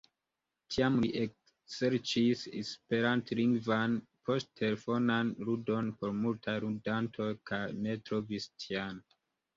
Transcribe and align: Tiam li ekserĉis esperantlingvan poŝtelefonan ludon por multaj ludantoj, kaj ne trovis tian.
Tiam 0.75 0.95
li 1.01 1.09
ekserĉis 1.23 2.41
esperantlingvan 2.61 3.99
poŝtelefonan 4.31 5.29
ludon 5.51 5.93
por 6.01 6.19
multaj 6.25 6.57
ludantoj, 6.67 7.31
kaj 7.51 7.65
ne 7.87 7.99
trovis 8.09 8.49
tian. 8.65 9.05